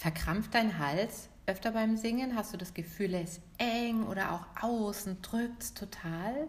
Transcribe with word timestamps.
Verkrampft 0.00 0.54
dein 0.54 0.78
Hals 0.78 1.28
öfter 1.44 1.72
beim 1.72 1.98
Singen? 1.98 2.34
Hast 2.34 2.54
du 2.54 2.56
das 2.56 2.72
Gefühl, 2.72 3.12
er 3.12 3.20
ist 3.20 3.42
eng 3.58 4.04
oder 4.04 4.32
auch 4.32 4.46
außen 4.62 5.20
drückt 5.20 5.62
es 5.62 5.74
total? 5.74 6.48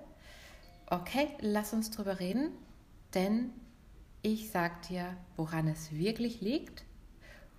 Okay, 0.86 1.28
lass 1.42 1.74
uns 1.74 1.92
drüber 1.92 2.22
reden, 2.22 2.52
denn 3.14 3.50
ich 4.22 4.52
sag 4.52 4.84
dir, 4.84 5.18
woran 5.36 5.68
es 5.68 5.92
wirklich 5.92 6.40
liegt 6.40 6.86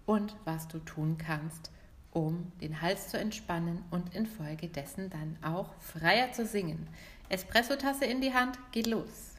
und 0.07 0.35
was 0.47 0.67
du 0.67 0.79
tun 0.79 1.19
kannst, 1.19 1.71
um 2.11 2.51
den 2.63 2.81
Hals 2.81 3.09
zu 3.09 3.19
entspannen 3.19 3.85
und 3.91 4.15
infolgedessen 4.15 5.11
dann 5.11 5.37
auch 5.43 5.75
freier 5.79 6.33
zu 6.33 6.47
singen. 6.47 6.89
Espressotasse 7.29 8.07
in 8.07 8.23
die 8.23 8.33
Hand, 8.33 8.59
geht 8.73 8.87
los. 8.87 9.35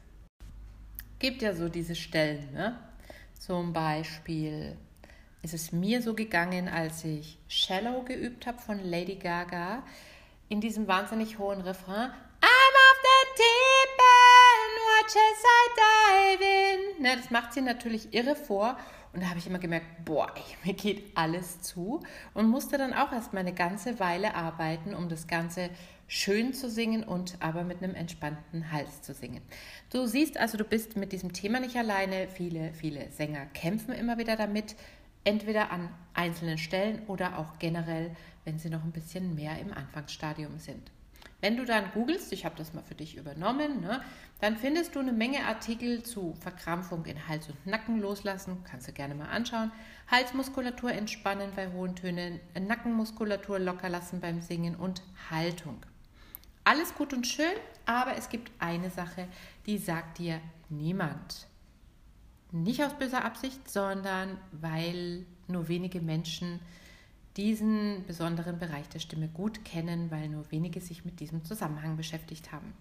Gibt 1.18 1.42
ja 1.42 1.52
so 1.52 1.68
diese 1.68 1.96
Stellen, 1.96 2.52
ne? 2.52 2.78
Zum 3.40 3.72
Beispiel 3.72 4.76
ist 5.44 5.52
es 5.52 5.72
mir 5.72 6.00
so 6.00 6.14
gegangen, 6.14 6.68
als 6.68 7.04
ich 7.04 7.38
Shallow 7.48 8.02
geübt 8.02 8.46
habe 8.46 8.58
von 8.58 8.82
Lady 8.82 9.16
Gaga, 9.16 9.82
in 10.48 10.62
diesem 10.62 10.88
wahnsinnig 10.88 11.38
hohen 11.38 11.60
Refrain. 11.60 12.10
I'm 12.40 12.74
off 12.86 12.98
the 13.02 13.42
deep 13.42 13.98
end, 14.00 14.74
watch 14.88 15.14
as 15.14 15.44
I 15.44 15.64
dive 15.76 16.96
in. 16.96 17.02
Ne, 17.02 17.16
das 17.16 17.30
macht 17.30 17.52
sie 17.52 17.60
natürlich 17.60 18.14
irre 18.14 18.36
vor 18.36 18.78
und 19.12 19.22
da 19.22 19.28
habe 19.28 19.38
ich 19.38 19.46
immer 19.46 19.58
gemerkt, 19.58 19.86
boah, 20.06 20.32
ey, 20.34 20.42
mir 20.64 20.74
geht 20.74 21.14
alles 21.14 21.60
zu 21.60 22.02
und 22.32 22.48
musste 22.48 22.78
dann 22.78 22.94
auch 22.94 23.12
erst 23.12 23.34
mal 23.34 23.40
eine 23.40 23.54
ganze 23.54 24.00
Weile 24.00 24.34
arbeiten, 24.34 24.94
um 24.94 25.10
das 25.10 25.26
Ganze 25.26 25.68
schön 26.08 26.54
zu 26.54 26.70
singen 26.70 27.04
und 27.04 27.36
aber 27.40 27.64
mit 27.64 27.82
einem 27.82 27.94
entspannten 27.94 28.72
Hals 28.72 29.02
zu 29.02 29.12
singen. 29.12 29.42
Du 29.90 30.06
siehst 30.06 30.38
also, 30.38 30.56
du 30.56 30.64
bist 30.64 30.96
mit 30.96 31.12
diesem 31.12 31.34
Thema 31.34 31.60
nicht 31.60 31.76
alleine. 31.76 32.28
Viele, 32.28 32.72
viele 32.72 33.10
Sänger 33.10 33.44
kämpfen 33.52 33.92
immer 33.92 34.16
wieder 34.16 34.36
damit, 34.36 34.74
entweder 35.24 35.70
an 35.70 35.88
einzelnen 36.14 36.58
Stellen 36.58 37.02
oder 37.06 37.38
auch 37.38 37.58
generell, 37.58 38.14
wenn 38.44 38.58
sie 38.58 38.70
noch 38.70 38.84
ein 38.84 38.92
bisschen 38.92 39.34
mehr 39.34 39.58
im 39.58 39.72
Anfangsstadium 39.72 40.58
sind. 40.58 40.90
Wenn 41.40 41.56
du 41.56 41.64
dann 41.66 41.90
googelst, 41.92 42.32
ich 42.32 42.44
habe 42.46 42.56
das 42.56 42.72
mal 42.72 42.82
für 42.82 42.94
dich 42.94 43.16
übernommen, 43.16 43.82
ne, 43.82 44.00
dann 44.40 44.56
findest 44.56 44.94
du 44.94 45.00
eine 45.00 45.12
Menge 45.12 45.44
Artikel 45.44 46.02
zu 46.02 46.34
Verkrampfung 46.40 47.04
in 47.04 47.28
Hals 47.28 47.48
und 47.48 47.66
Nacken 47.66 48.00
loslassen. 48.00 48.64
Kannst 48.64 48.88
du 48.88 48.92
gerne 48.92 49.14
mal 49.14 49.28
anschauen. 49.28 49.70
Halsmuskulatur 50.10 50.92
entspannen 50.92 51.50
bei 51.54 51.70
hohen 51.70 51.96
Tönen, 51.96 52.40
Nackenmuskulatur 52.58 53.58
locker 53.58 53.88
lassen 53.88 54.20
beim 54.20 54.40
Singen 54.40 54.74
und 54.74 55.02
Haltung. 55.30 55.84
Alles 56.64 56.94
gut 56.94 57.12
und 57.12 57.26
schön, 57.26 57.52
aber 57.84 58.16
es 58.16 58.30
gibt 58.30 58.50
eine 58.58 58.88
Sache, 58.88 59.28
die 59.66 59.76
sagt 59.76 60.18
dir 60.18 60.40
niemand. 60.70 61.46
Nicht 62.54 62.84
aus 62.84 62.94
böser 62.94 63.24
Absicht, 63.24 63.68
sondern 63.68 64.38
weil 64.52 65.26
nur 65.48 65.66
wenige 65.66 66.00
Menschen 66.00 66.60
diesen 67.36 68.06
besonderen 68.06 68.60
Bereich 68.60 68.88
der 68.90 69.00
Stimme 69.00 69.26
gut 69.26 69.64
kennen, 69.64 70.12
weil 70.12 70.28
nur 70.28 70.48
wenige 70.52 70.80
sich 70.80 71.04
mit 71.04 71.18
diesem 71.18 71.44
Zusammenhang 71.44 71.96
beschäftigt 71.96 72.52
haben. 72.52 72.72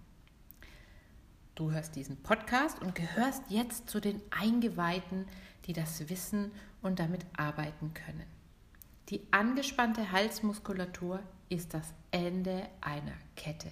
Du 1.55 1.71
hörst 1.71 1.95
diesen 1.95 2.17
Podcast 2.17 2.83
und 2.83 2.93
gehörst 2.93 3.45
jetzt 3.49 3.89
zu 3.89 3.99
den 3.99 4.21
Eingeweihten, 4.29 5.25
die 5.65 5.73
das 5.73 6.07
wissen 6.07 6.51
und 6.83 6.99
damit 6.99 7.25
arbeiten 7.35 7.95
können. 7.95 8.27
Die 9.09 9.21
angespannte 9.31 10.11
Halsmuskulatur 10.11 11.19
ist 11.49 11.73
das 11.73 11.95
Ende 12.11 12.69
einer 12.79 13.17
Kette. 13.35 13.71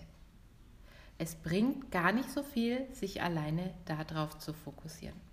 Es 1.20 1.36
bringt 1.36 1.92
gar 1.92 2.12
nicht 2.12 2.32
so 2.32 2.42
viel, 2.42 2.92
sich 2.92 3.22
alleine 3.22 3.76
darauf 3.86 4.40
zu 4.40 4.52
fokussieren. 4.52 5.31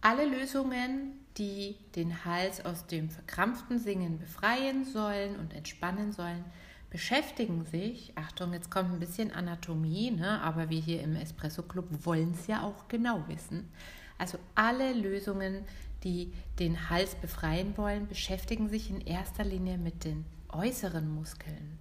Alle 0.00 0.26
Lösungen, 0.26 1.18
die 1.36 1.76
den 1.96 2.24
Hals 2.24 2.64
aus 2.64 2.86
dem 2.86 3.10
verkrampften 3.10 3.78
Singen 3.78 4.18
befreien 4.18 4.84
sollen 4.84 5.36
und 5.36 5.52
entspannen 5.54 6.12
sollen, 6.12 6.44
beschäftigen 6.90 7.64
sich, 7.64 8.12
Achtung, 8.14 8.52
jetzt 8.52 8.70
kommt 8.70 8.92
ein 8.92 9.00
bisschen 9.00 9.32
Anatomie, 9.32 10.10
ne, 10.10 10.40
aber 10.40 10.70
wir 10.70 10.80
hier 10.80 11.02
im 11.02 11.16
Espresso 11.16 11.62
Club 11.62 11.86
wollen 12.04 12.32
es 12.32 12.46
ja 12.46 12.62
auch 12.62 12.88
genau 12.88 13.24
wissen. 13.28 13.68
Also 14.16 14.38
alle 14.54 14.92
Lösungen, 14.94 15.64
die 16.02 16.32
den 16.58 16.88
Hals 16.90 17.14
befreien 17.16 17.76
wollen, 17.76 18.06
beschäftigen 18.06 18.68
sich 18.68 18.90
in 18.90 19.00
erster 19.00 19.44
Linie 19.44 19.78
mit 19.78 20.04
den 20.04 20.24
äußeren 20.48 21.12
Muskeln. 21.12 21.78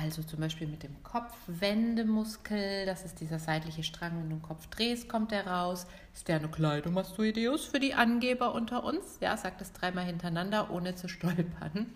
Also 0.00 0.24
zum 0.24 0.40
Beispiel 0.40 0.66
mit 0.66 0.82
dem 0.82 1.02
Kopfwendemuskel, 1.04 2.84
das 2.84 3.04
ist 3.04 3.20
dieser 3.20 3.38
seitliche 3.38 3.84
Strang, 3.84 4.18
wenn 4.18 4.28
du 4.28 4.36
den 4.36 4.42
Kopf 4.42 4.66
drehst, 4.66 5.08
kommt 5.08 5.30
der 5.30 5.46
raus. 5.46 5.86
Sternokleidomastoideus 6.16 7.66
für 7.66 7.78
die 7.78 7.94
Angeber 7.94 8.54
unter 8.54 8.82
uns. 8.82 9.18
Ja, 9.20 9.36
sagt 9.36 9.60
es 9.60 9.72
dreimal 9.72 10.04
hintereinander, 10.04 10.72
ohne 10.72 10.96
zu 10.96 11.08
stolpern. 11.08 11.86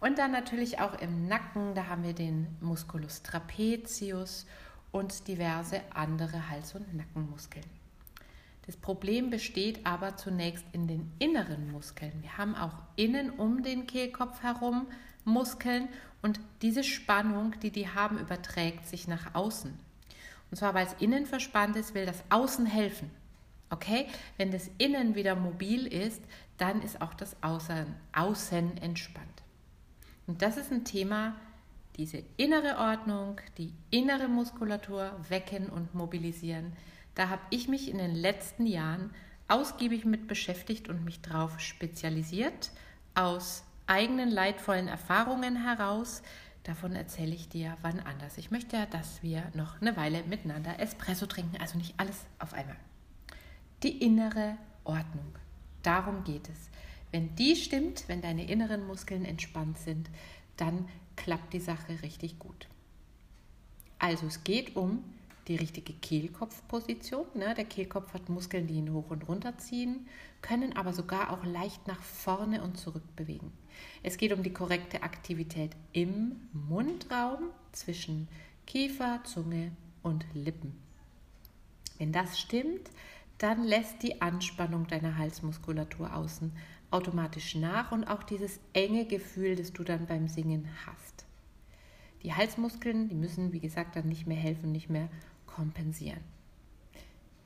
Und 0.00 0.18
dann 0.18 0.32
natürlich 0.32 0.80
auch 0.80 1.00
im 1.00 1.28
Nacken, 1.28 1.74
da 1.74 1.86
haben 1.86 2.02
wir 2.02 2.12
den 2.12 2.46
Musculus 2.60 3.22
trapezius 3.22 4.46
und 4.92 5.26
diverse 5.26 5.80
andere 5.94 6.50
Hals- 6.50 6.74
und 6.74 6.94
Nackenmuskeln. 6.94 7.64
Das 8.66 8.76
Problem 8.76 9.30
besteht 9.30 9.86
aber 9.86 10.16
zunächst 10.16 10.64
in 10.72 10.86
den 10.86 11.10
inneren 11.18 11.72
Muskeln. 11.72 12.12
Wir 12.20 12.36
haben 12.36 12.54
auch 12.54 12.74
innen 12.96 13.30
um 13.30 13.62
den 13.62 13.86
Kehlkopf 13.86 14.42
herum 14.42 14.86
Muskeln 15.24 15.88
und 16.22 16.40
diese 16.62 16.84
Spannung, 16.84 17.54
die 17.60 17.70
die 17.70 17.88
haben, 17.88 18.18
überträgt 18.18 18.86
sich 18.86 19.08
nach 19.08 19.34
außen. 19.34 19.78
Und 20.50 20.56
zwar, 20.56 20.74
weil 20.74 20.86
es 20.86 20.96
innen 20.98 21.26
verspannt 21.26 21.76
ist, 21.76 21.94
will 21.94 22.06
das 22.06 22.22
Außen 22.28 22.66
helfen. 22.66 23.10
Okay? 23.70 24.06
Wenn 24.36 24.50
das 24.50 24.70
Innen 24.78 25.14
wieder 25.14 25.36
mobil 25.36 25.86
ist, 25.86 26.22
dann 26.58 26.82
ist 26.82 27.00
auch 27.00 27.14
das 27.14 27.36
Außen, 27.42 27.86
Außen 28.12 28.78
entspannt. 28.78 29.26
Und 30.26 30.42
das 30.42 30.56
ist 30.56 30.72
ein 30.72 30.84
Thema, 30.84 31.36
diese 31.96 32.22
innere 32.36 32.78
Ordnung, 32.78 33.40
die 33.58 33.72
innere 33.90 34.28
Muskulatur 34.28 35.12
wecken 35.28 35.68
und 35.68 35.94
mobilisieren. 35.94 36.72
Da 37.14 37.28
habe 37.28 37.42
ich 37.50 37.68
mich 37.68 37.88
in 37.88 37.98
den 37.98 38.14
letzten 38.14 38.66
Jahren 38.66 39.10
ausgiebig 39.48 40.04
mit 40.04 40.28
beschäftigt 40.28 40.88
und 40.88 41.04
mich 41.04 41.20
darauf 41.20 41.58
spezialisiert, 41.60 42.70
aus 43.14 43.64
eigenen 43.90 44.30
leidvollen 44.30 44.88
Erfahrungen 44.88 45.56
heraus. 45.64 46.22
Davon 46.62 46.94
erzähle 46.94 47.34
ich 47.34 47.48
dir 47.48 47.76
wann 47.82 48.00
anders. 48.00 48.38
Ich 48.38 48.50
möchte 48.50 48.76
ja, 48.76 48.86
dass 48.86 49.22
wir 49.22 49.42
noch 49.54 49.80
eine 49.80 49.96
Weile 49.96 50.22
miteinander 50.22 50.78
Espresso 50.78 51.26
trinken, 51.26 51.56
also 51.60 51.76
nicht 51.76 51.94
alles 51.98 52.26
auf 52.38 52.54
einmal. 52.54 52.76
Die 53.82 54.02
innere 54.02 54.56
Ordnung. 54.84 55.34
Darum 55.82 56.24
geht 56.24 56.48
es. 56.48 56.70
Wenn 57.10 57.34
die 57.34 57.56
stimmt, 57.56 58.04
wenn 58.08 58.22
deine 58.22 58.48
inneren 58.48 58.86
Muskeln 58.86 59.24
entspannt 59.24 59.78
sind, 59.78 60.08
dann 60.56 60.88
klappt 61.16 61.52
die 61.52 61.60
Sache 61.60 62.00
richtig 62.02 62.38
gut. 62.38 62.68
Also 63.98 64.26
es 64.26 64.44
geht 64.44 64.76
um 64.76 65.02
die 65.48 65.56
richtige 65.56 65.92
Kehlkopfposition. 65.92 67.26
Ne? 67.34 67.54
Der 67.54 67.64
Kehlkopf 67.64 68.12
hat 68.14 68.28
Muskeln, 68.28 68.66
die 68.66 68.74
ihn 68.74 68.92
hoch 68.92 69.10
und 69.10 69.28
runter 69.28 69.58
ziehen, 69.58 70.06
können 70.42 70.76
aber 70.76 70.92
sogar 70.92 71.30
auch 71.30 71.44
leicht 71.44 71.86
nach 71.86 72.02
vorne 72.02 72.62
und 72.62 72.78
zurück 72.78 73.02
bewegen. 73.16 73.52
Es 74.02 74.16
geht 74.16 74.32
um 74.32 74.42
die 74.42 74.52
korrekte 74.52 75.02
Aktivität 75.02 75.72
im 75.92 76.36
Mundraum 76.52 77.50
zwischen 77.72 78.28
Kiefer, 78.66 79.20
Zunge 79.24 79.72
und 80.02 80.24
Lippen. 80.34 80.78
Wenn 81.98 82.12
das 82.12 82.38
stimmt, 82.38 82.90
dann 83.38 83.64
lässt 83.64 84.02
die 84.02 84.20
Anspannung 84.22 84.86
deiner 84.86 85.16
Halsmuskulatur 85.16 86.14
außen 86.14 86.52
automatisch 86.90 87.54
nach 87.54 87.92
und 87.92 88.04
auch 88.04 88.22
dieses 88.22 88.60
enge 88.72 89.06
Gefühl, 89.06 89.56
das 89.56 89.72
du 89.72 89.84
dann 89.84 90.06
beim 90.06 90.28
Singen 90.28 90.68
hast. 90.86 91.24
Die 92.22 92.34
Halsmuskeln, 92.34 93.08
die 93.08 93.14
müssen, 93.14 93.52
wie 93.52 93.60
gesagt, 93.60 93.96
dann 93.96 94.08
nicht 94.08 94.26
mehr 94.26 94.36
helfen, 94.36 94.72
nicht 94.72 94.90
mehr 94.90 95.08
kompensieren. 95.54 96.20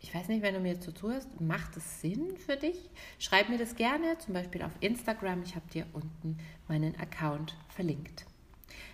Ich 0.01 0.15
weiß 0.15 0.29
nicht, 0.29 0.43
wenn 0.43 0.55
du 0.55 0.61
mir 0.61 0.75
jetzt 0.75 0.85
so 0.85 0.93
zuhörst, 0.93 1.41
macht 1.41 1.77
es 1.79 2.03
Sinn 2.03 2.37
für 2.37 2.57
dich? 2.57 2.91
Schreib 3.19 3.49
mir 3.49 3.57
das 3.57 3.75
gerne, 3.75 4.19
zum 4.19 4.35
Beispiel 4.35 4.63
auf 4.63 4.73
Instagram. 4.81 5.43
Ich 5.43 5.55
habe 5.55 5.67
dir 5.73 5.87
unten 5.95 6.37
meinen 6.69 6.95
Account 7.01 7.57
verlinkt. 7.71 8.27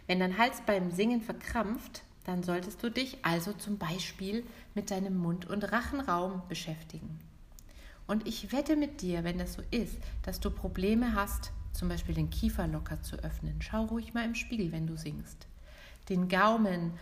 Wenn 0.06 0.20
dein 0.20 0.38
Hals 0.38 0.62
beim 0.64 0.92
Singen 0.92 1.20
verkrampft, 1.20 2.02
dann 2.24 2.42
solltest 2.44 2.82
du 2.82 2.90
dich 2.90 3.18
also 3.22 3.52
zum 3.52 3.76
Beispiel 3.76 4.44
mit 4.74 4.90
deinem 4.92 5.16
Mund- 5.16 5.50
und 5.50 5.72
Rachenraum 5.72 6.42
beschäftigen. 6.48 7.18
Und 8.06 8.26
ich 8.26 8.52
wette 8.52 8.76
mit 8.76 9.02
dir, 9.02 9.24
wenn 9.24 9.38
das 9.38 9.54
so 9.54 9.62
ist, 9.70 9.98
dass 10.22 10.40
du 10.40 10.50
Probleme 10.50 11.14
hast, 11.14 11.52
zum 11.72 11.88
Beispiel 11.88 12.14
den 12.14 12.30
Kiefer 12.30 12.66
locker 12.66 13.02
zu 13.02 13.16
öffnen. 13.16 13.60
Schau 13.60 13.84
ruhig 13.84 14.14
mal 14.14 14.24
im 14.24 14.34
Spiegel, 14.34 14.72
wenn 14.72 14.86
du 14.86 14.96
singst. 14.96 15.46
Den 16.08 16.28
Gaumen 16.28 16.92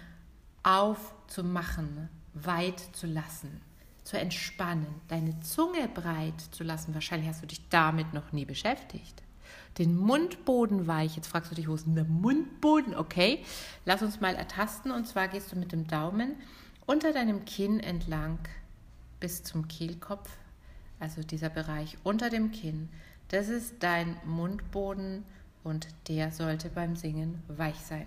aufzumachen, 0.63 2.09
weit 2.35 2.81
zu 2.93 3.07
lassen, 3.07 3.61
zu 4.05 4.19
entspannen, 4.19 4.87
deine 5.09 5.41
Zunge 5.41 5.89
breit 5.89 6.41
zu 6.51 6.65
lassen. 6.65 6.95
Wahrscheinlich 6.95 7.29
hast 7.29 7.43
du 7.43 7.47
dich 7.47 7.69
damit 7.69 8.13
noch 8.15 8.33
nie 8.33 8.45
beschäftigt. 8.45 9.23
Den 9.79 9.97
Mundboden 9.97 10.87
weich. 10.87 11.17
Jetzt 11.17 11.29
fragst 11.29 11.51
du 11.51 11.55
dich, 11.55 11.69
wo 11.69 11.75
ist 11.75 11.87
denn 11.87 11.95
der 11.95 12.05
Mundboden? 12.05 12.95
Okay, 12.95 13.45
lass 13.85 14.03
uns 14.03 14.21
mal 14.21 14.35
ertasten. 14.35 14.91
Und 14.91 15.07
zwar 15.07 15.29
gehst 15.29 15.53
du 15.53 15.57
mit 15.57 15.73
dem 15.73 15.87
Daumen 15.87 16.37
unter 16.87 17.13
deinem 17.13 17.45
Kinn 17.45 17.81
entlang 17.81 18.39
bis 19.21 19.43
zum 19.43 19.69
Kehlkopf 19.69 20.29
also 21.01 21.23
dieser 21.23 21.49
Bereich 21.49 21.97
unter 22.05 22.31
dem 22.31 22.51
Kinn, 22.51 22.89
das 23.29 23.49
ist 23.49 23.77
dein 23.81 24.17
Mundboden 24.25 25.25
und 25.65 25.89
der 26.09 26.33
sollte 26.33 26.71
beim 26.71 26.97
Singen 26.97 27.43
weich 27.49 27.77
sein. 27.77 28.07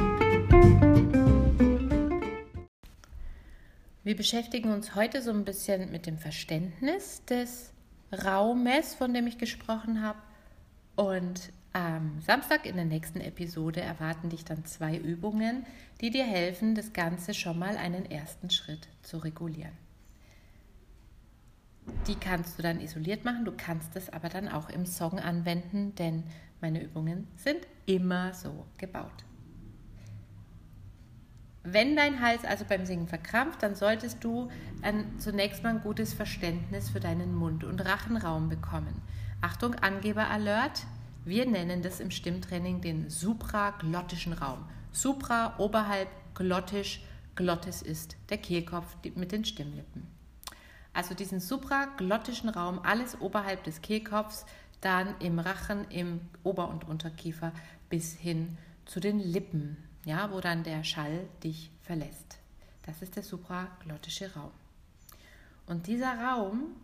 Wir 4.11 4.17
beschäftigen 4.17 4.73
uns 4.73 4.93
heute 4.93 5.21
so 5.21 5.31
ein 5.31 5.45
bisschen 5.45 5.89
mit 5.89 6.05
dem 6.05 6.17
Verständnis 6.17 7.23
des 7.23 7.71
Raumes, 8.11 8.93
von 8.93 9.13
dem 9.13 9.25
ich 9.25 9.37
gesprochen 9.37 10.01
habe. 10.01 10.19
Und 10.97 11.53
am 11.71 12.19
Samstag 12.19 12.65
in 12.65 12.75
der 12.75 12.83
nächsten 12.83 13.21
Episode 13.21 13.79
erwarten 13.79 14.27
dich 14.27 14.43
dann 14.43 14.65
zwei 14.65 14.97
Übungen, 14.97 15.65
die 16.01 16.09
dir 16.09 16.25
helfen, 16.25 16.75
das 16.75 16.91
Ganze 16.91 17.33
schon 17.33 17.57
mal 17.57 17.77
einen 17.77 18.05
ersten 18.05 18.49
Schritt 18.49 18.89
zu 19.01 19.17
regulieren. 19.19 19.77
Die 22.05 22.15
kannst 22.15 22.59
du 22.59 22.63
dann 22.63 22.81
isoliert 22.81 23.23
machen, 23.23 23.45
du 23.45 23.53
kannst 23.55 23.95
es 23.95 24.09
aber 24.09 24.27
dann 24.27 24.49
auch 24.49 24.67
im 24.67 24.85
Song 24.85 25.19
anwenden, 25.19 25.95
denn 25.95 26.23
meine 26.59 26.83
Übungen 26.83 27.29
sind 27.37 27.65
immer 27.85 28.33
so 28.33 28.65
gebaut. 28.77 29.23
Wenn 31.63 31.95
dein 31.95 32.21
Hals 32.21 32.43
also 32.43 32.65
beim 32.67 32.85
Singen 32.87 33.07
verkrampft, 33.07 33.61
dann 33.61 33.75
solltest 33.75 34.23
du 34.23 34.49
ein, 34.81 35.19
zunächst 35.19 35.61
mal 35.61 35.69
ein 35.69 35.81
gutes 35.81 36.13
Verständnis 36.13 36.89
für 36.89 36.99
deinen 36.99 37.35
Mund- 37.35 37.63
und 37.63 37.85
Rachenraum 37.85 38.49
bekommen. 38.49 38.99
Achtung, 39.41 39.75
Angeber-Alert. 39.75 40.83
Wir 41.23 41.45
nennen 41.45 41.83
das 41.83 41.99
im 41.99 42.09
Stimmtraining 42.09 42.81
den 42.81 43.11
supraglottischen 43.11 44.33
Raum. 44.33 44.65
Supra, 44.91 45.55
oberhalb, 45.59 46.09
glottisch. 46.33 47.03
Glottis 47.35 47.83
ist 47.83 48.17
der 48.29 48.39
Kehlkopf 48.39 48.97
mit 49.15 49.31
den 49.31 49.45
Stimmlippen. 49.45 50.07
Also 50.93 51.13
diesen 51.13 51.39
supraglottischen 51.39 52.49
Raum, 52.49 52.79
alles 52.83 53.21
oberhalb 53.21 53.63
des 53.63 53.81
Kehlkopfs, 53.81 54.45
dann 54.81 55.15
im 55.19 55.37
Rachen, 55.37 55.85
im 55.89 56.21
Ober- 56.43 56.69
und 56.69 56.87
Unterkiefer 56.87 57.53
bis 57.89 58.13
hin 58.13 58.57
zu 58.85 58.99
den 58.99 59.19
Lippen 59.19 59.77
ja, 60.05 60.31
wo 60.31 60.39
dann 60.39 60.63
der 60.63 60.83
Schall 60.83 61.27
dich 61.43 61.71
verlässt. 61.81 62.37
Das 62.83 63.01
ist 63.01 63.15
der 63.15 63.23
supraglottische 63.23 64.33
Raum. 64.33 64.51
Und 65.67 65.87
dieser 65.87 66.19
Raum, 66.19 66.75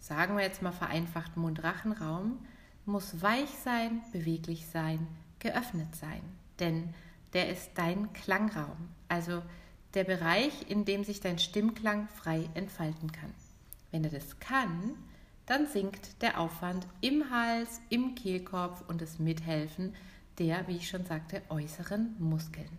sagen 0.00 0.36
wir 0.36 0.44
jetzt 0.44 0.62
mal 0.62 0.72
vereinfacht 0.72 1.36
Mund-Rachenraum, 1.36 2.38
muss 2.84 3.22
weich 3.22 3.50
sein, 3.64 4.02
beweglich 4.12 4.66
sein, 4.66 5.06
geöffnet 5.38 5.94
sein. 5.94 6.22
Denn 6.58 6.94
der 7.32 7.50
ist 7.50 7.70
dein 7.74 8.12
Klangraum, 8.12 8.88
also 9.08 9.42
der 9.94 10.04
Bereich, 10.04 10.68
in 10.68 10.84
dem 10.84 11.04
sich 11.04 11.20
dein 11.20 11.38
Stimmklang 11.38 12.08
frei 12.08 12.48
entfalten 12.54 13.12
kann. 13.12 13.32
Wenn 13.90 14.04
er 14.04 14.10
das 14.10 14.38
kann, 14.40 14.94
dann 15.46 15.66
sinkt 15.66 16.22
der 16.22 16.40
Aufwand 16.40 16.86
im 17.00 17.30
Hals, 17.30 17.80
im 17.88 18.14
Kehlkopf 18.14 18.82
und 18.88 19.00
das 19.00 19.18
Mithelfen 19.18 19.94
der, 20.38 20.66
wie 20.68 20.76
ich 20.76 20.88
schon 20.88 21.04
sagte, 21.04 21.42
äußeren 21.48 22.16
Muskeln. 22.18 22.78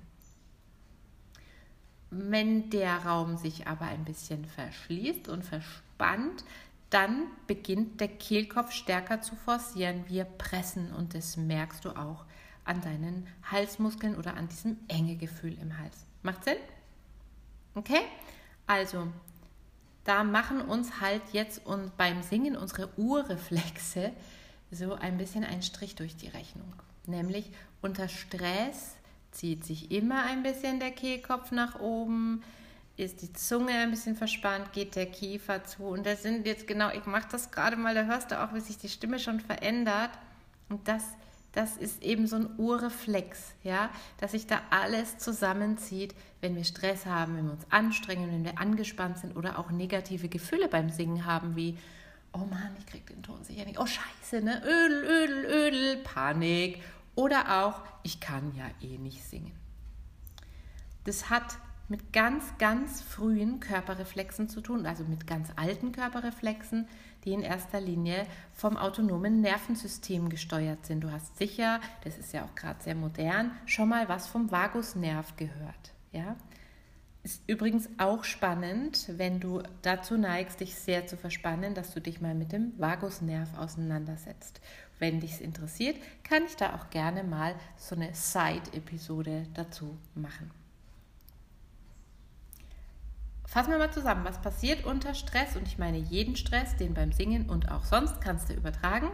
Wenn 2.09 2.69
der 2.69 3.06
Raum 3.06 3.38
sich 3.38 3.68
aber 3.68 3.86
ein 3.86 4.06
bisschen 4.06 4.45
verschließt 4.45 5.27
und 5.27 5.44
verspannt, 5.44 6.44
dann 6.89 7.27
beginnt 7.48 8.00
der 8.00 8.07
Kehlkopf 8.07 8.71
stärker 8.71 9.21
zu 9.21 9.36
forcieren. 9.36 10.06
Wir 10.07 10.24
pressen 10.24 10.94
und 10.94 11.13
das 11.13 11.36
merkst 11.36 11.83
du 11.83 11.89
auch 11.92 12.24
an 12.63 12.81
deinen 12.81 13.27
Halsmuskeln 13.51 14.15
oder 14.15 14.36
an 14.36 14.48
diesem 14.48 14.77
enge 14.88 15.15
Gefühl 15.15 15.57
im 15.59 15.77
Hals. 15.77 16.06
Macht 16.24 16.45
Sinn? 16.45 16.57
Okay? 17.75 18.01
Also, 18.65 19.07
da 20.06 20.24
machen 20.24 20.62
uns 20.62 21.01
halt 21.01 21.21
jetzt 21.33 21.65
und 21.65 21.95
beim 21.98 22.24
Singen 22.24 22.56
unsere 22.56 22.89
Urreflexe 22.98 24.13
so 24.71 24.94
ein 24.94 25.18
bisschen 25.18 25.44
einen 25.44 25.62
Strich 25.62 25.95
durch 25.95 26.15
die 26.15 26.27
Rechnung. 26.27 26.74
Nämlich 27.07 27.50
unter 27.81 28.07
Stress 28.07 28.98
zieht 29.31 29.65
sich 29.65 29.92
immer 29.92 30.24
ein 30.25 30.44
bisschen 30.44 30.80
der 30.80 30.92
Kehlkopf 30.92 31.51
nach 31.51 31.80
oben, 31.80 32.44
ist 32.98 33.21
die 33.21 33.31
Zunge 33.31 33.74
ein 33.74 33.92
bisschen 33.92 34.15
verspannt, 34.15 34.74
geht 34.74 34.95
der 34.95 35.06
Kiefer 35.06 35.63
zu. 35.63 35.83
Und 35.83 36.06
das 36.06 36.24
sind 36.24 36.45
jetzt 36.45 36.68
genau, 36.68 36.89
ich 36.89 37.06
mache 37.06 37.27
das 37.31 37.51
gerade 37.51 37.75
mal, 37.75 37.94
da 37.94 38.04
hörst 38.04 38.31
du 38.31 38.44
auch, 38.44 38.54
wie 38.54 38.59
sich 38.59 38.77
die 38.77 38.89
Stimme 38.89 39.19
schon 39.19 39.39
verändert. 39.39 40.09
Und 40.69 40.88
das, 40.88 41.04
das 41.54 41.77
ist 41.77 42.04
eben 42.04 42.27
so 42.27 42.38
ein 42.38 42.50
Urreflex, 42.57 43.54
ja, 43.63 43.89
dass 44.18 44.31
sich 44.31 44.48
da 44.48 44.62
alles 44.71 45.19
zusammenzieht, 45.19 46.15
wenn 46.42 46.56
wir 46.56 46.63
Stress 46.63 47.06
haben, 47.06 47.38
wenn 47.38 47.45
wir 47.45 47.54
uns 47.54 47.68
anstrengen, 47.69 48.31
wenn 48.31 48.44
wir 48.44 48.59
angespannt 48.59 49.19
sind 49.19 49.38
oder 49.38 49.59
auch 49.59 49.69
negative 49.69 50.27
Gefühle 50.27 50.68
beim 50.68 50.89
Singen 50.89 51.25
haben, 51.25 51.56
wie 51.56 51.77
oh 52.33 52.39
Mann, 52.39 52.75
ich 52.80 52.86
krieg 52.88 53.06
den 53.07 53.24
Ton 53.24 53.44
sicher 53.44 53.65
nicht. 53.65 53.80
Oh 53.80 53.86
Scheiße, 53.86 54.44
ne? 54.44 54.62
Ödel, 54.65 55.04
Ödel, 55.04 55.45
Ödel, 55.45 55.98
Panik 55.98 56.81
oder 57.18 57.64
auch, 57.64 57.81
ich 58.04 58.19
kann 58.19 58.54
ja 58.56 58.69
eh 58.80 59.00
nicht 59.00 59.24
singen. 59.24 59.52
Das 61.04 61.31
hat 61.31 61.58
mit 61.90 62.14
ganz, 62.14 62.44
ganz 62.60 63.02
frühen 63.02 63.60
Körperreflexen 63.60 64.50
zu 64.50 64.62
tun, 64.62 64.86
also 64.86 65.04
mit 65.04 65.25
ganz 65.25 65.50
alten 65.56 65.94
Körperreflexen, 65.94 66.88
die 67.24 67.34
in 67.34 67.42
erster 67.42 67.81
Linie 67.81 68.28
vom 68.54 68.78
autonomen 68.78 69.42
Nervensystem 69.42 70.30
gesteuert 70.30 70.86
sind. 70.86 71.02
Du 71.02 71.12
hast 71.12 71.38
sicher, 71.38 71.81
das 72.04 72.19
ist 72.19 72.34
ja 72.34 72.44
auch 72.44 72.54
gerade 72.54 72.84
sehr 72.84 72.96
modern, 72.96 73.52
schon 73.66 73.90
mal 73.90 74.08
was 74.08 74.28
vom 74.28 74.52
Vagusnerv 74.52 75.36
gehört. 75.38 75.94
Ja? 76.12 76.36
Ist 77.27 77.41
übrigens 77.45 77.89
auch 77.97 78.23
spannend, 78.23 79.09
wenn 79.18 79.42
du 79.42 79.61
dazu 79.81 80.18
neigst, 80.18 80.61
dich 80.61 80.75
sehr 80.75 81.07
zu 81.07 81.18
verspannen, 81.18 81.73
dass 81.73 81.94
du 81.94 81.99
dich 81.99 82.21
mal 82.21 82.33
mit 82.33 82.54
dem 82.54 82.71
Vagusnerv 82.80 83.49
auseinandersetzt 83.57 84.61
wenn 84.99 85.19
dich 85.19 85.33
es 85.33 85.42
interessiert, 85.42 85.97
kann 86.23 86.45
ich 86.45 86.56
da 86.56 86.75
auch 86.75 86.90
gerne 86.90 87.23
mal 87.23 87.56
so 87.75 87.95
eine 87.95 88.13
Side-Episode 88.13 89.45
dazu 89.54 89.97
machen. 90.16 90.52
Fassen 93.45 93.71
wir 93.71 93.78
mal 93.78 93.94
zusammen, 93.94 94.25
was 94.25 94.42
passiert 94.42 94.85
unter 94.85 95.13
Stress 95.13 95.56
und 95.56 95.68
ich 95.68 95.78
meine 95.78 95.97
jeden 95.97 96.35
Stress, 96.35 96.75
den 96.75 96.94
beim 96.94 97.11
Singen 97.11 97.49
und 97.49 97.71
auch 97.71 97.85
sonst 97.85 98.19
kannst 98.21 98.49
du 98.49 98.54
übertragen. 98.54 99.09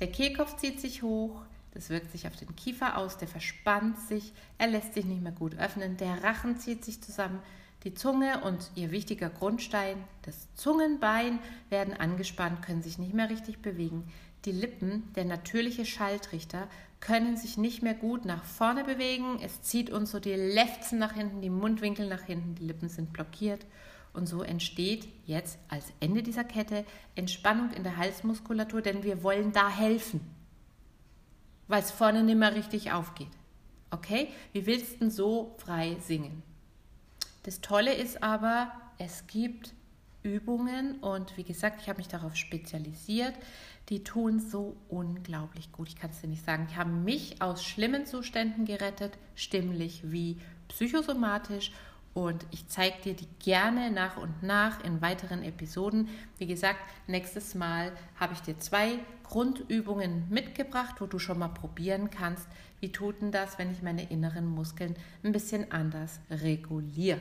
Der 0.00 0.10
Kehlkopf 0.10 0.56
zieht 0.56 0.80
sich 0.80 1.02
hoch, 1.02 1.42
das 1.72 1.90
wirkt 1.90 2.10
sich 2.12 2.26
auf 2.26 2.36
den 2.36 2.54
Kiefer 2.56 2.96
aus, 2.96 3.16
der 3.16 3.28
verspannt 3.28 3.98
sich, 4.00 4.32
er 4.58 4.68
lässt 4.68 4.94
sich 4.94 5.04
nicht 5.04 5.22
mehr 5.22 5.32
gut 5.32 5.56
öffnen, 5.58 5.96
der 5.96 6.22
Rachen 6.22 6.58
zieht 6.58 6.84
sich 6.84 7.02
zusammen, 7.02 7.40
die 7.84 7.94
Zunge 7.94 8.42
und 8.44 8.70
ihr 8.74 8.90
wichtiger 8.90 9.30
Grundstein, 9.30 9.96
das 10.22 10.54
Zungenbein, 10.54 11.38
werden 11.70 11.94
angespannt, 11.94 12.62
können 12.62 12.82
sich 12.82 12.98
nicht 12.98 13.14
mehr 13.14 13.30
richtig 13.30 13.62
bewegen. 13.62 14.04
Die 14.44 14.52
Lippen, 14.52 15.10
der 15.14 15.24
natürliche 15.24 15.86
Schalltrichter, 15.86 16.68
können 17.00 17.38
sich 17.38 17.56
nicht 17.56 17.82
mehr 17.82 17.94
gut 17.94 18.26
nach 18.26 18.44
vorne 18.44 18.84
bewegen. 18.84 19.38
Es 19.42 19.62
zieht 19.62 19.88
uns 19.88 20.10
so 20.10 20.20
die 20.20 20.34
Lefzen 20.34 20.98
nach 20.98 21.14
hinten, 21.14 21.40
die 21.40 21.50
Mundwinkel 21.50 22.06
nach 22.06 22.22
hinten, 22.22 22.54
die 22.54 22.66
Lippen 22.66 22.90
sind 22.90 23.14
blockiert. 23.14 23.64
Und 24.12 24.26
so 24.26 24.42
entsteht 24.42 25.08
jetzt 25.24 25.58
als 25.68 25.86
Ende 26.00 26.22
dieser 26.22 26.44
Kette 26.44 26.84
Entspannung 27.14 27.70
in 27.70 27.84
der 27.84 27.96
Halsmuskulatur, 27.96 28.82
denn 28.82 29.02
wir 29.04 29.22
wollen 29.22 29.52
da 29.52 29.70
helfen, 29.70 30.20
weil 31.70 31.82
es 31.82 31.92
vorne 31.92 32.24
nicht 32.24 32.36
mehr 32.36 32.54
richtig 32.54 32.90
aufgeht. 32.92 33.30
Okay? 33.90 34.28
Wie 34.52 34.66
willst 34.66 34.94
du 34.94 34.98
denn 34.98 35.10
so 35.10 35.54
frei 35.58 35.96
singen? 36.00 36.42
Das 37.44 37.60
Tolle 37.60 37.94
ist 37.94 38.22
aber, 38.22 38.72
es 38.98 39.26
gibt 39.28 39.72
Übungen 40.22 40.98
und 40.98 41.36
wie 41.36 41.44
gesagt, 41.44 41.80
ich 41.80 41.88
habe 41.88 41.98
mich 41.98 42.08
darauf 42.08 42.34
spezialisiert, 42.36 43.34
die 43.88 44.02
tun 44.02 44.40
so 44.40 44.76
unglaublich 44.88 45.70
gut. 45.72 45.88
Ich 45.88 45.96
kann 45.96 46.10
es 46.10 46.20
dir 46.20 46.26
nicht 46.26 46.44
sagen. 46.44 46.66
Die 46.70 46.76
haben 46.76 47.04
mich 47.04 47.40
aus 47.40 47.64
schlimmen 47.64 48.04
Zuständen 48.04 48.64
gerettet, 48.64 49.16
stimmlich 49.36 50.02
wie 50.10 50.38
psychosomatisch. 50.68 51.72
Und 52.12 52.44
ich 52.50 52.66
zeige 52.68 53.00
dir 53.02 53.14
die 53.14 53.28
gerne 53.38 53.90
nach 53.90 54.16
und 54.16 54.42
nach 54.42 54.82
in 54.82 55.00
weiteren 55.00 55.44
Episoden. 55.44 56.08
Wie 56.38 56.46
gesagt, 56.46 56.80
nächstes 57.06 57.54
Mal 57.54 57.92
habe 58.18 58.34
ich 58.34 58.40
dir 58.40 58.58
zwei 58.58 58.98
Grundübungen 59.22 60.26
mitgebracht, 60.28 60.96
wo 61.00 61.06
du 61.06 61.18
schon 61.18 61.38
mal 61.38 61.48
probieren 61.48 62.10
kannst, 62.10 62.48
wie 62.80 62.90
tut 62.90 63.22
denn 63.22 63.30
das, 63.30 63.58
wenn 63.58 63.70
ich 63.70 63.82
meine 63.82 64.10
inneren 64.10 64.46
Muskeln 64.46 64.96
ein 65.22 65.32
bisschen 65.32 65.70
anders 65.70 66.18
reguliere. 66.30 67.20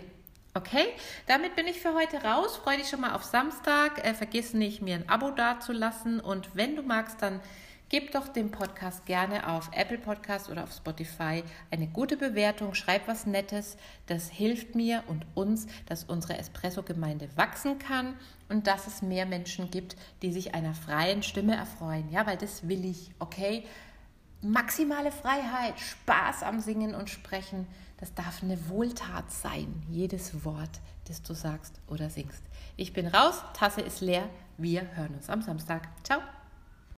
Okay, 0.56 0.88
damit 1.28 1.56
bin 1.56 1.68
ich 1.68 1.80
für 1.80 1.94
heute 1.94 2.24
raus. 2.24 2.58
Freue 2.58 2.78
dich 2.78 2.90
schon 2.90 3.02
mal 3.02 3.14
auf 3.14 3.24
Samstag. 3.24 4.04
Äh, 4.04 4.16
vergiss 4.16 4.54
nicht, 4.54 4.82
mir 4.82 4.96
ein 4.96 5.08
Abo 5.08 5.30
dazulassen. 5.30 6.20
Und 6.20 6.56
wenn 6.56 6.76
du 6.76 6.82
magst, 6.82 7.22
dann 7.22 7.40
Gib 7.90 8.12
doch 8.12 8.28
dem 8.28 8.52
Podcast 8.52 9.08
gerne 9.08 9.50
auf 9.50 9.72
Apple 9.74 9.98
Podcast 9.98 10.52
oder 10.52 10.64
auf 10.64 10.72
Spotify 10.72 11.44
eine 11.72 11.88
gute 11.88 12.18
Bewertung, 12.18 12.76
schreib 12.76 13.08
was 13.08 13.26
Nettes. 13.26 13.78
Das 14.06 14.30
hilft 14.30 14.76
mir 14.76 15.04
und 15.08 15.26
uns, 15.34 15.66
dass 15.88 16.04
unsere 16.04 16.38
Espresso-Gemeinde 16.38 17.30
wachsen 17.36 17.80
kann 17.80 18.14
und 18.48 18.68
dass 18.68 18.86
es 18.86 19.02
mehr 19.02 19.26
Menschen 19.26 19.72
gibt, 19.72 19.96
die 20.22 20.32
sich 20.32 20.54
einer 20.54 20.76
freien 20.76 21.24
Stimme 21.24 21.56
erfreuen. 21.56 22.12
Ja, 22.12 22.28
weil 22.28 22.38
das 22.38 22.68
will 22.68 22.86
ich, 22.86 23.10
okay? 23.18 23.66
Maximale 24.42 25.12
Freiheit, 25.12 25.80
Spaß 25.80 26.44
am 26.44 26.60
Singen 26.60 26.94
und 26.94 27.10
Sprechen, 27.10 27.66
das 27.98 28.14
darf 28.14 28.44
eine 28.44 28.70
Wohltat 28.70 29.32
sein, 29.32 29.82
jedes 29.90 30.46
Wort, 30.46 30.80
das 31.08 31.24
du 31.24 31.34
sagst 31.34 31.82
oder 31.88 32.12
singst. 32.12 32.44
Ich 32.78 32.94
bin 32.94 33.08
raus, 33.08 33.44
Tasse 33.56 33.82
ist 33.82 34.00
leer, 34.00 34.30
wir 34.58 34.96
hören 34.96 35.16
uns 35.16 35.28
am 35.28 35.42
Samstag. 35.42 35.90
Ciao! 36.04 36.22